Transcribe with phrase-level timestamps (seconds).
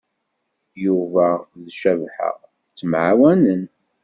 [0.83, 1.25] Yuba
[1.63, 2.29] d Cabḥa
[2.69, 3.63] ttemɛawanen.